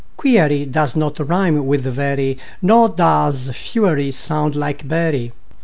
Query 0.17 0.65
does 0.65 0.95
not 0.95 1.19
rime 1.19 1.67
with 1.67 1.81
very, 1.83 2.39
Nor 2.59 2.89
does 2.89 3.51
fury 3.53 4.11
sound 4.11 4.55
like 4.55 4.87
bury. 4.87 5.31